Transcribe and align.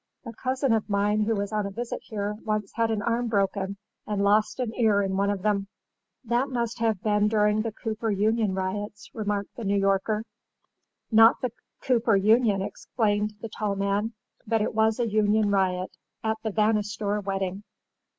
"A 0.25 0.33
cousin 0.33 0.73
of 0.73 0.89
mine 0.89 1.21
who 1.25 1.35
was 1.35 1.51
on 1.53 1.67
a 1.67 1.69
visit 1.69 1.99
here 2.01 2.33
once 2.43 2.71
had 2.73 2.89
an 2.89 3.03
arm 3.03 3.27
broken 3.27 3.77
and 4.07 4.23
lost 4.23 4.59
an 4.59 4.73
ear 4.73 5.03
in 5.03 5.15
one 5.15 5.29
of 5.29 5.43
them." 5.43 5.67
"That 6.23 6.49
must 6.49 6.79
have 6.79 7.03
been 7.03 7.27
during 7.27 7.61
the 7.61 7.71
Cooper 7.71 8.09
Union 8.09 8.55
riots," 8.55 9.11
remarked 9.13 9.55
the 9.57 9.63
New 9.63 9.77
Yorker. 9.77 10.23
"Not 11.11 11.35
the 11.43 11.51
Cooper 11.81 12.15
Union," 12.15 12.63
explained 12.63 13.35
the 13.43 13.49
tall 13.49 13.75
man—"but 13.75 14.59
it 14.59 14.73
was 14.73 14.99
a 14.99 15.07
union 15.07 15.51
riot—at 15.51 16.37
the 16.41 16.49
Vanastor 16.49 17.21
wedding." 17.23 17.63